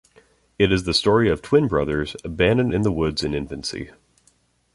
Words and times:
It 0.57 0.71
is 0.71 0.85
the 0.85 0.95
story 0.95 1.29
of 1.29 1.43
twin 1.43 1.67
brothers, 1.67 2.15
abandoned 2.23 2.73
in 2.73 2.81
the 2.81 2.91
woods 2.91 3.23
in 3.23 3.35
infancy. 3.35 3.91